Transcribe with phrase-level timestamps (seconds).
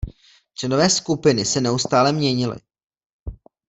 [0.53, 2.57] Členové skupiny se neustále měnili.